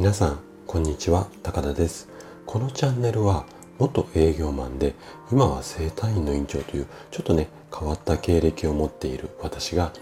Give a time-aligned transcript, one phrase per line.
[0.00, 1.28] 皆さんこんにちは。
[1.42, 2.08] 高田です。
[2.46, 3.44] このチャンネルは
[3.78, 4.94] 元営業マンで
[5.30, 9.92] 今は整体院の院長というちょっとね変わった経歴を持っている私が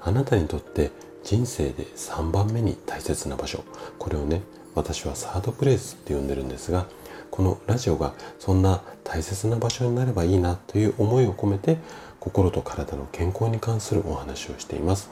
[0.00, 0.92] あなたにとって
[1.24, 3.64] 人生で3番目に大切な場所。
[3.98, 4.42] これをね
[4.76, 6.86] 私はサードプレイスって呼んでるんですが
[7.32, 11.78] このラジオがそんな大切な場所になればいいなという思いを込めて
[12.20, 15.10] 心と体の健康に関するお話をしています。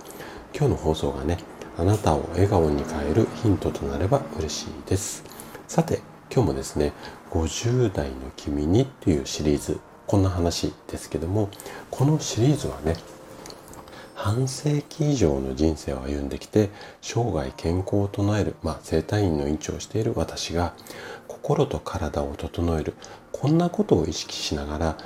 [0.55, 1.39] 今日の放送がね
[1.79, 5.25] あなたを笑顔に変えるヒントとなれば嬉しいです
[5.69, 6.01] さて
[6.33, 6.93] 今日もですね
[7.31, 11.51] 50代の君にっていうシリーズこんな話ですけども
[11.91, 12.97] このシリーズはね
[14.15, 16.71] 半世紀以上の人生を歩んできて
[17.03, 20.75] 生涯健康を唱える、まあ、整体院の院長をしている私が
[21.29, 22.95] 心と体を整える
[23.33, 24.99] こんなことを意識しながら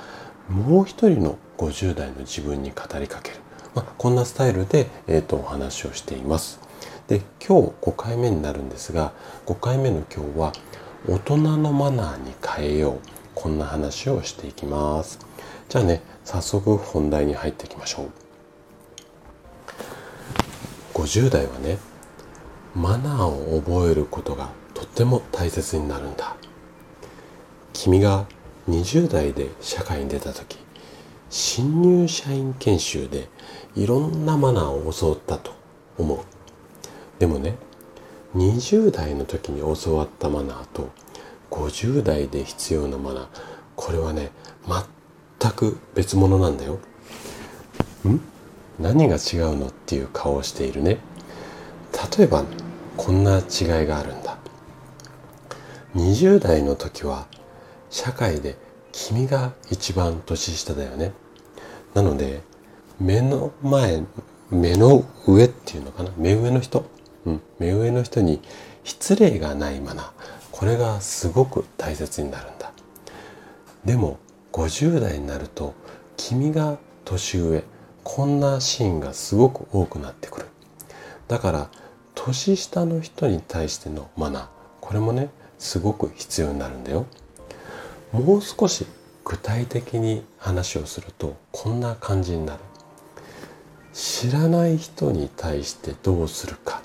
[0.47, 3.37] もう一人の50代の自分に語りかける、
[3.75, 6.70] まあ、こんなスタイルで、えーと、お話をしています。
[7.11, 9.11] で今日5回目になるんですが
[9.45, 10.53] 5回目の今日は
[11.05, 12.99] 大人のマナーに変えよう。
[13.35, 15.19] こんな話をしていきます。
[15.67, 18.11] じゃあね早速本題に入っていきましょう。
[20.93, 21.79] 50代はね
[22.73, 26.37] マナーを覚えることがとっても大切になるんだ。
[27.73, 28.25] 君が
[28.69, 30.57] 20代で社会に出た時
[31.29, 33.27] 新入社員研修で
[33.75, 35.51] いろんなマナーを教わったと
[35.97, 36.40] 思う。
[37.21, 37.55] でもね
[38.35, 40.89] 20代の時に教わったマナーと
[41.51, 43.27] 50代で必要なマナー
[43.75, 44.31] これはね
[45.39, 46.79] 全く別物なんだよ。
[48.07, 48.19] ん？
[48.79, 50.97] 何が違うのっていう顔をしているね。
[52.17, 52.43] 例えば
[52.97, 54.39] こんな違いがあるんだ。
[55.93, 57.27] 20代の時は
[57.91, 58.57] 社会で
[58.91, 61.11] 君が一番年下だよね。
[61.93, 62.41] なので
[62.99, 64.05] 目の前
[64.49, 66.09] 目の上っていうのかな？
[66.17, 66.89] 目上の人、
[67.25, 68.41] うん、目上の人に
[68.83, 70.11] 失礼がないマナー。
[70.51, 72.71] これがすごく大切になるんだ。
[73.85, 74.19] でも
[74.51, 75.73] 50代になると
[76.17, 77.63] 君が年上。
[78.03, 80.47] こんなシーンがすごく多くなってくる。
[81.27, 81.69] だから
[82.15, 84.47] 年下の人に対してのマナー。
[84.81, 85.29] これもね
[85.59, 87.05] すごく必要になるんだよ。
[88.11, 88.85] もう少し
[89.23, 92.59] 具体的に話をするとこんな感じになる。
[93.93, 96.81] 知らない人に対してどうするか。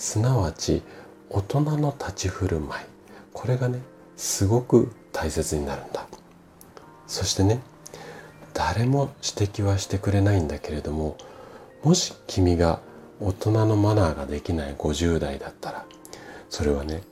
[0.00, 0.82] すなわち
[1.28, 2.86] 大人の立ち振る舞い。
[3.34, 3.82] これがね
[4.16, 6.06] すごく大切になるんだ。
[7.06, 7.60] そしてね
[8.54, 11.18] 誰も指摘はしてくれないんだけれども
[11.84, 12.80] もし君が
[13.20, 15.84] 大人のマナーができない50代だったら
[16.48, 17.02] それはね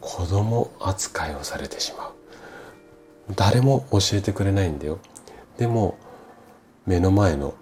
[0.00, 2.12] 子供扱いをされてしまう。
[3.36, 4.98] 誰も教えてくれないんだよ。
[5.58, 5.98] でも
[6.86, 7.52] 目の前の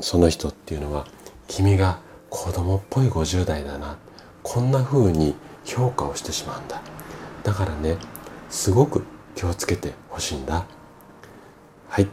[0.00, 1.06] その人っていうのは
[1.46, 3.98] 君が子供っぽい50代だな。
[4.42, 6.80] こんな風に評価をしてしまうんだ。
[7.42, 7.96] だからね
[8.48, 9.04] すごく
[9.34, 10.64] 気をつけてほしいんだ。
[11.88, 12.08] はい。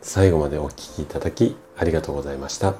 [0.00, 2.74] 最後までお聴きいただきありがとうございました。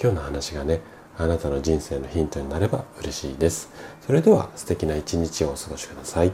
[0.00, 0.80] 今日の話がね
[1.16, 3.70] あなたの人生のヒントになれば嬉しいです。
[4.06, 6.32] それでは素敵な一日をお過ごしください。